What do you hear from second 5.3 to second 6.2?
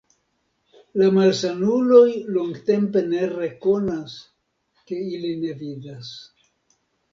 ne vidas.